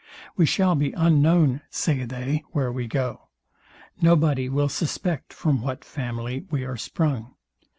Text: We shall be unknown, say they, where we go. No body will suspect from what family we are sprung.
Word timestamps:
We 0.35 0.47
shall 0.47 0.73
be 0.73 0.93
unknown, 0.93 1.61
say 1.69 2.05
they, 2.05 2.43
where 2.53 2.71
we 2.71 2.87
go. 2.87 3.27
No 4.01 4.15
body 4.15 4.49
will 4.49 4.67
suspect 4.67 5.31
from 5.31 5.61
what 5.61 5.85
family 5.85 6.47
we 6.49 6.65
are 6.65 6.75
sprung. 6.75 7.35